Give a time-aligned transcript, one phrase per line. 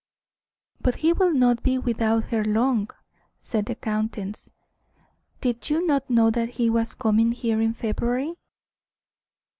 [0.79, 2.89] "But he will not be without her long,"
[3.37, 4.49] said the countess.
[5.41, 8.33] "Did you not know that he was coming here in February?"